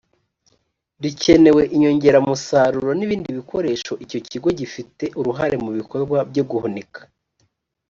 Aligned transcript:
rikenewe 1.03 1.61
inyongeramusaruro 1.75 2.91
n 2.95 3.01
ibindi 3.05 3.27
bikoresho 3.37 3.93
icyo 4.03 4.19
kigo 4.29 4.47
gifite 4.59 5.03
uruhare 5.19 5.55
mu 5.63 5.71
bikorwa 5.77 6.17
byo 6.29 6.43
guhunika 6.49 6.99